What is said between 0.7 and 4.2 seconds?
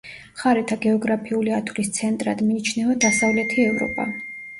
გეოგრაფიული ათვლის ცენტრად მიიჩნევა დასავლეთი ევროპა.